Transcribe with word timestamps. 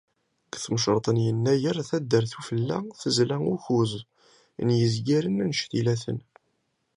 Deg 0.49 0.55
tmecṛeḍt 0.65 1.07
n 1.15 1.17
yennayer, 1.25 1.75
Taddart 1.89 2.33
Ufella 2.39 2.77
tezla 3.01 3.37
ukkuẓ 3.53 3.93
n 4.65 4.67
yizgaren 4.77 5.41
anect-ila-ten. 5.43 6.19